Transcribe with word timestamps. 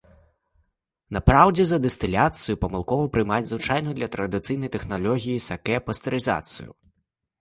На 1.17 1.19
праўдзе 1.29 1.65
за 1.71 1.77
дыстыляцыю 1.85 2.55
памылкова 2.65 3.05
прымаюць 3.17 3.49
звычайную 3.51 3.93
для 3.99 4.11
традыцыйнай 4.19 4.73
тэхналогіі 4.77 5.45
сакэ 5.53 5.75
пастэрызацыю. 5.91 6.71